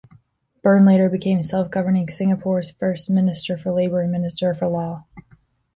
[0.63, 5.05] Byrne later became self-governing Singapore's first Minister for Labour and Minister for Law.